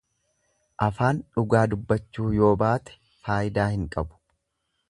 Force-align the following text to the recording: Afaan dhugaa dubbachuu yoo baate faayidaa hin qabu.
Afaan 0.85 1.19
dhugaa 1.35 1.61
dubbachuu 1.75 2.27
yoo 2.39 2.51
baate 2.65 2.99
faayidaa 3.27 3.71
hin 3.77 3.89
qabu. 3.97 4.23